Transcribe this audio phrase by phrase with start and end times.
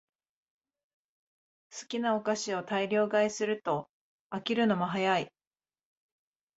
[1.79, 3.87] 好きなお菓子を大量買いすると
[4.31, 5.31] 飽きるのも早い